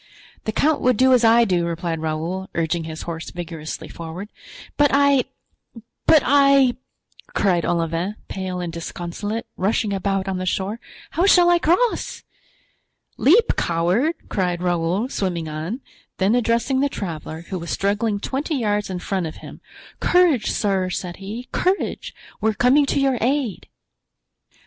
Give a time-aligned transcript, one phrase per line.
[0.45, 4.29] "The count would do as I do," replied Raoul, urging his horse vigorously forward.
[4.75, 6.77] "But I—but I,"
[7.35, 10.79] cried Olivain, pale and disconsolate rushing about on the shore,
[11.11, 12.23] "how shall I cross?"
[13.17, 15.81] "Leap, coward!" cried Raoul, swimming on;
[16.17, 19.61] then addressing the traveler, who was struggling twenty yards in front of him:
[19.99, 22.15] "Courage, sir!" said he, "courage!
[22.41, 23.67] we are coming to your aid."